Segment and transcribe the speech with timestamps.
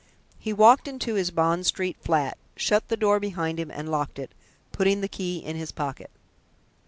[0.39, 4.31] He walked into his Bond Street flat, shut the door behind him and locked it,
[4.71, 6.09] putting the key in his pocket.